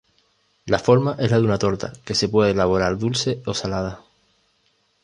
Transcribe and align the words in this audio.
La 0.65 0.79
forma 0.79 1.15
es 1.19 1.29
la 1.29 1.37
de 1.37 1.43
una 1.45 1.59
torta 1.59 1.93
que 2.05 2.15
se 2.15 2.27
puede 2.27 2.49
elaborar 2.53 2.97
dulce 2.97 3.39
o 3.45 3.53
salada. 3.53 4.01